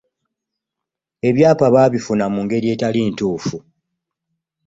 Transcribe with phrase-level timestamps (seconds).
[1.29, 3.57] Ebyapa babifuna mu ngeri etali ntuufu.